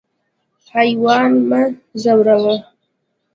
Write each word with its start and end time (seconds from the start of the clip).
حیوان 0.73 1.31
مه 1.49 1.61
ځوروه. 2.01 2.55